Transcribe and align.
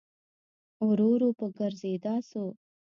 ورو 0.87 1.07
ورو 1.13 1.29
په 1.39 1.45
ګرځېدا 1.57 2.15
سو. 2.29 2.45